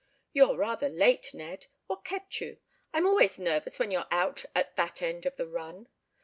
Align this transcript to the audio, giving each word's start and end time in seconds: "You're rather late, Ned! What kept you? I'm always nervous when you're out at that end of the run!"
"You're 0.33 0.55
rather 0.57 0.89
late, 0.89 1.29
Ned! 1.31 1.67
What 1.85 2.03
kept 2.03 2.41
you? 2.41 2.57
I'm 2.91 3.05
always 3.05 3.37
nervous 3.37 3.77
when 3.77 3.91
you're 3.91 4.07
out 4.09 4.45
at 4.55 4.75
that 4.75 5.03
end 5.03 5.27
of 5.27 5.35
the 5.35 5.47
run!" 5.47 5.89